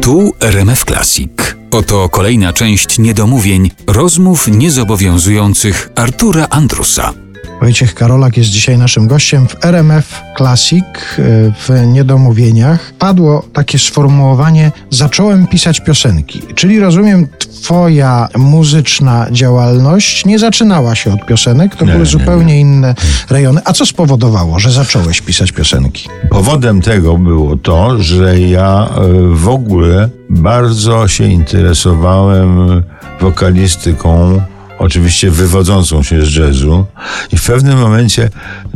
[0.00, 1.30] Tu RMF Classic.
[1.70, 7.23] Oto kolejna część niedomówień rozmów niezobowiązujących Artura Andrusa.
[7.60, 11.22] Wojciech Karolak jest dzisiaj naszym gościem w RMF Classic e,
[11.52, 12.92] w Niedomówieniach.
[12.98, 17.28] Padło takie sformułowanie zacząłem pisać piosenki, czyli rozumiem
[17.64, 22.94] twoja muzyczna działalność nie zaczynała się od piosenek, to Nie, były nie, zupełnie inne
[23.30, 23.60] rejony.
[23.64, 26.08] A co spowodowało, że zacząłeś pisać piosenki?
[26.30, 32.82] Powodem tego było to, że ja e, w ogóle bardzo się interesowałem
[33.20, 34.40] wokalistyką,
[34.78, 36.86] oczywiście wywodzącą się z jazzu.
[37.32, 38.30] I w pewnym momencie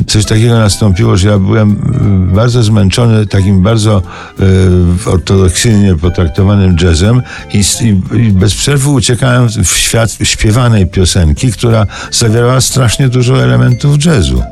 [0.07, 1.71] coś takiego nastąpiło, że ja byłem
[2.31, 4.03] e, bardzo zmęczony takim bardzo
[5.07, 7.23] e, ortodoksyjnie potraktowanym jazzem
[7.55, 14.05] i, i, i bez przerwy uciekałem w świat śpiewanej piosenki, która zawierała strasznie dużo elementów
[14.05, 14.43] jazzu.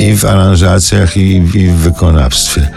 [0.00, 2.68] I w aranżacjach, i, i w wykonawstwie.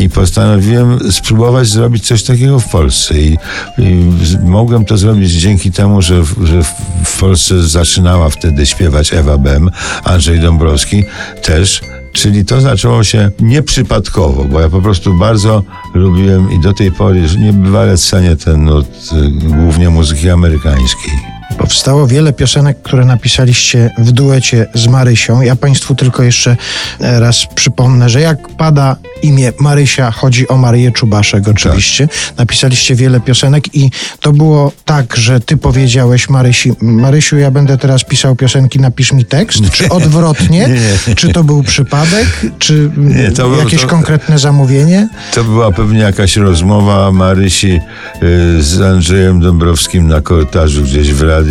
[0.00, 3.20] I postanowiłem spróbować zrobić coś takiego w Polsce.
[3.20, 3.36] I,
[3.78, 6.62] i mogłem to zrobić dzięki temu, że, że
[7.04, 9.70] w Polsce zaczynała wtedy śpiewać Ewa Bem,
[10.04, 11.04] Andrzej Dąbrowski
[11.42, 11.80] też.
[12.12, 15.62] Czyli to zaczęło się nieprzypadkowo, bo ja po prostu bardzo
[15.94, 21.37] lubiłem i do tej pory że niebywale cenię ten nurt y, głównie muzyki amerykańskiej.
[21.58, 25.40] Powstało wiele piosenek, które napisaliście w duecie z Marysią.
[25.40, 26.56] Ja Państwu tylko jeszcze
[27.00, 32.08] e, raz przypomnę, że jak pada imię Marysia, chodzi o Maryję Czubaszek oczywiście.
[32.36, 38.04] Napisaliście wiele piosenek i to było tak, że Ty powiedziałeś Marysi, Marysiu, ja będę teraz
[38.04, 40.68] pisał piosenki, napisz mi tekst, czy odwrotnie?
[41.08, 41.14] Nie.
[41.14, 42.26] Czy to był przypadek,
[42.58, 45.08] czy Nie, to jakieś to- konkretne zamówienie?
[45.34, 51.47] To była pewnie jakaś rozmowa Marysi y, z Andrzejem Dąbrowskim na korytarzu gdzieś w radiu.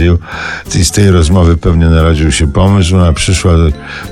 [0.75, 2.95] I z tej rozmowy pewnie narodził się pomysł.
[2.95, 3.53] Ona przyszła,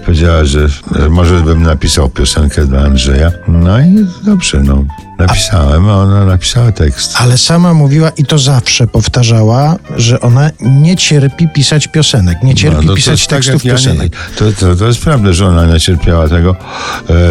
[0.05, 3.31] powiedziała, że że może bym napisał piosenkę dla Andrzeja.
[3.47, 4.83] No i dobrze, no.
[5.18, 7.14] Napisałem, a ona napisała tekst.
[7.18, 12.78] Ale sama mówiła i to zawsze powtarzała, że ona nie cierpi pisać piosenek, nie cierpi
[12.78, 14.12] No, no pisać tak, tekstów jak ja piosenek.
[14.12, 16.56] Nie, to, to, to jest prawda, że ona nie cierpiała tego.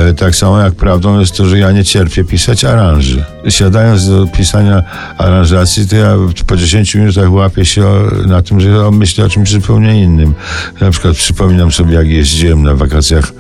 [0.08, 3.24] E, tak samo jak prawdą jest to, że ja nie cierpię pisać aranży.
[3.48, 4.82] Siadając do pisania
[5.18, 7.84] aranżacji, to ja po 10 minutach łapię się
[8.26, 10.34] na tym, że myślę o czymś zupełnie innym.
[10.80, 13.32] Na przykład przypominam sobie, jak jeździłem na wakacjach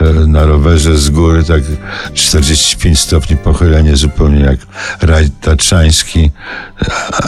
[0.00, 1.62] e, na rowerze z góry, tak
[2.14, 4.58] 45 stopni pochylenie, zupełnie jak
[5.02, 6.30] raj tatrzański.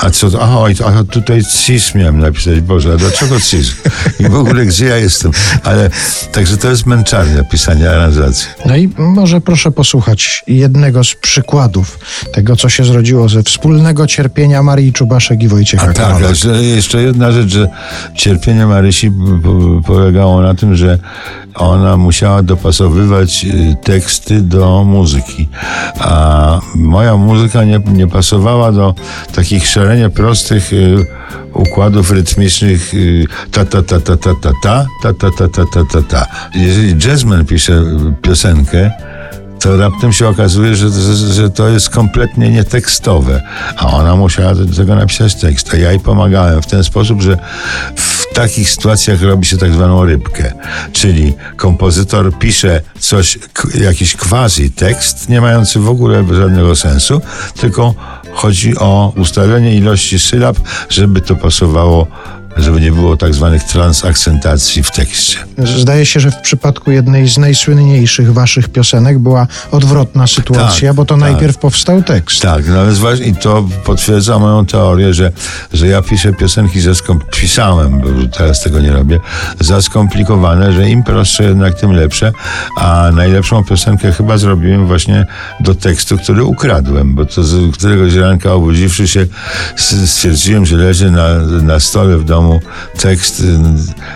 [0.00, 0.42] A, co to?
[0.42, 2.60] Aha, oj, a tutaj cis miałem napisać.
[2.60, 3.72] Boże, a dlaczego cis?
[4.20, 5.32] I w ogóle gdzie ja jestem?
[5.64, 5.90] Ale
[6.32, 8.48] także to jest męczarnia pisanie aranżacji.
[8.66, 11.98] No i może proszę posłuchać jednego z przykładów
[12.32, 17.02] tego, co się zrodziło ze wspólnego cierpienia Marii Czubaszek i Wojciecha Tak, a że jeszcze
[17.02, 17.68] jedna rzecz, że
[18.14, 19.10] cierpienie Marysi
[19.42, 20.98] po- polegało na tym, że
[21.54, 25.48] ona musiała dopasowywać y, teksty do muzyki,
[26.00, 28.94] a moja muzyka nie, nie pasowała do
[29.34, 31.06] takich szalenie prostych y,
[31.54, 35.84] układów rytmicznych y, ta ta ta ta ta ta ta ta ta ta ta ta
[35.92, 36.26] ta ta.
[36.54, 38.90] Jeżeli jazzman pisze y, piosenkę,
[39.62, 43.42] to raptem się okazuje, że, że, że to jest kompletnie nietekstowe,
[43.76, 45.74] a ona musiała do tego napisać tekst.
[45.74, 47.38] A ja jej pomagałem w ten sposób, że
[48.32, 50.52] w takich sytuacjach robi się tak zwaną rybkę,
[50.92, 53.38] czyli kompozytor pisze coś,
[53.74, 57.20] jakiś quasi tekst, nie mający w ogóle żadnego sensu,
[57.60, 57.94] tylko
[58.34, 60.56] chodzi o ustalenie ilości sylab,
[60.88, 62.06] żeby to pasowało,
[62.56, 65.38] żeby nie było tak zwanych transakcentacji w tekście.
[65.78, 71.04] Zdaje się, że w przypadku jednej z najsłynniejszych waszych piosenek była odwrotna sytuacja, Tak, bo
[71.04, 71.20] to tak.
[71.20, 72.42] najpierw powstał tekst.
[72.42, 75.32] Tak, no ale zważ, i to potwierdza moją teorię, że,
[75.72, 79.20] że ja piszę piosenki skom- pisałem, bo teraz tego nie robię,
[79.60, 82.32] za skomplikowane, że im prostsze jednak tym lepsze,
[82.78, 85.26] a najlepszą piosenkę chyba zrobiłem właśnie
[85.60, 89.26] do tekstu, który ukradłem, bo to z któregoś ranka obudziwszy się
[90.06, 92.41] stwierdziłem, że leży na, na stole w domu
[92.98, 93.44] tekst, y,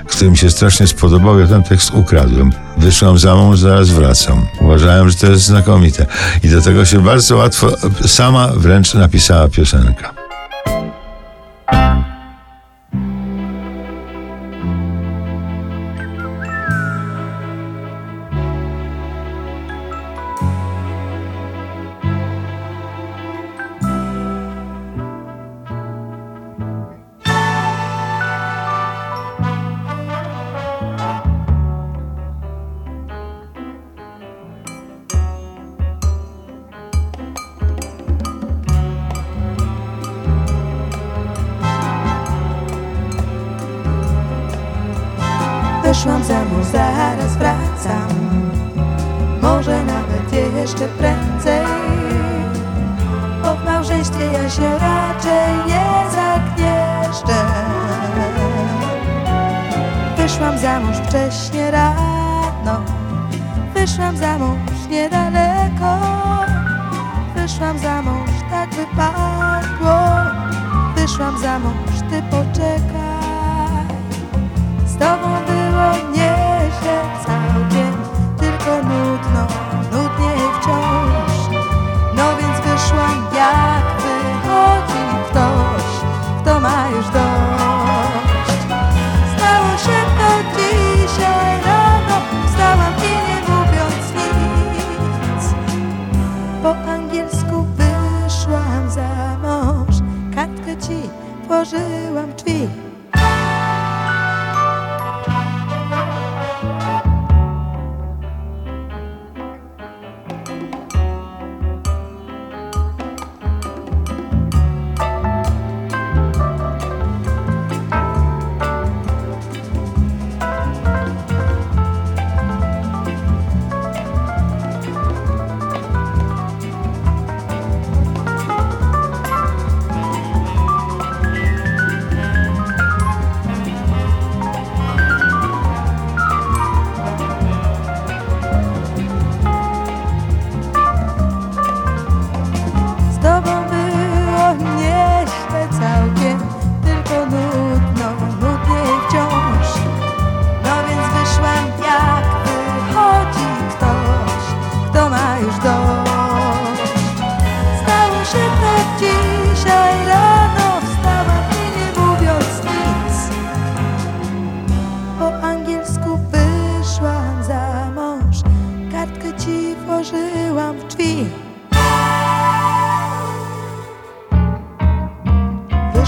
[0.06, 2.52] który mi się strasznie spodobał, ja ten tekst ukradłem.
[2.76, 4.46] Wyszłam za mąż, zaraz wracam.
[4.60, 6.06] Uważałem, że to jest znakomite.
[6.42, 7.70] I do tego się bardzo łatwo,
[8.06, 10.15] sama wręcz napisała piosenka.
[45.96, 48.08] Wyszłam za mąż, zaraz wracam.
[49.42, 51.66] Może nawet jeszcze prędzej.
[53.42, 57.44] Bo w małżeństwie ja się raczej nie zagnieszczę
[60.16, 62.80] Wyszłam za mąż wcześnie rano.
[63.74, 65.98] Wyszłam za mąż niedaleko.
[67.36, 69.98] Wyszłam za mąż, tak wypadło.
[70.96, 73.16] Wyszłam za mąż, ty poczekaj.
[74.86, 75.45] Z tobą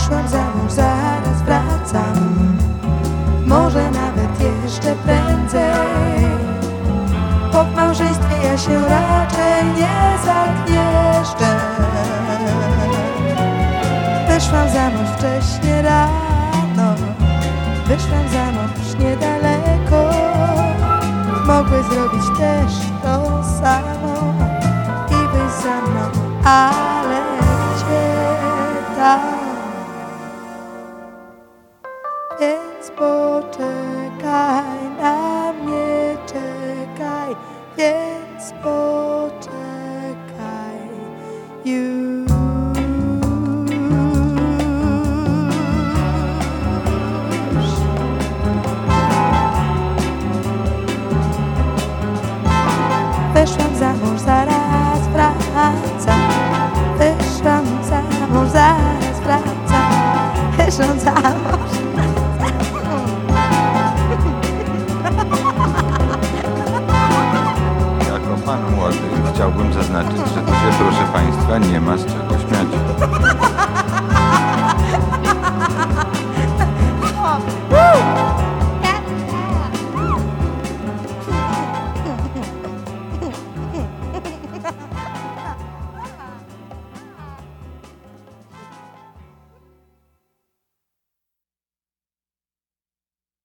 [0.09, 2.49] Wyszłam za mąż, zaraz wracam
[3.47, 6.27] Może nawet jeszcze prędzej.
[7.53, 11.61] Po małżeństwie ja się raczej nie zagnieszczę
[14.29, 16.95] Wyszłam za mąż wcześnie rano
[17.87, 20.11] Wyszłam za mąż niedaleko.
[21.47, 22.73] Mogłeś zrobić też
[23.03, 24.35] to samo
[25.11, 26.11] I być za mną,
[26.45, 27.28] ale
[68.13, 68.97] Jako pan młody
[69.35, 73.28] chciałbym zaznaczyć, że tu się, proszę państwa, nie ma z czego śmiać.